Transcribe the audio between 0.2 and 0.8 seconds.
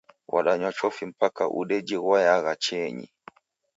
Wadanywa